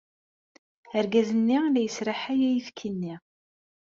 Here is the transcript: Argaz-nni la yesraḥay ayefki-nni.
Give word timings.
Argaz-nni 0.97 1.57
la 1.71 1.79
yesraḥay 1.83 2.41
ayefki-nni. 2.47 3.15